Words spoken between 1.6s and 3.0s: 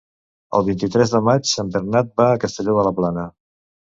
en Bernat va a Castelló de la